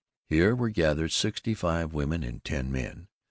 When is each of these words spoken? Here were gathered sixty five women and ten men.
Here 0.29 0.55
were 0.55 0.71
gathered 0.71 1.11
sixty 1.11 1.53
five 1.53 1.93
women 1.93 2.23
and 2.23 2.43
ten 2.43 2.71
men. 2.71 3.07